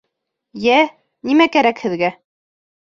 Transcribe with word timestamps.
—Йә, 0.69 0.79
нимә 1.31 1.49
кәрәк 1.59 1.87
һеҙгә? 1.87 2.13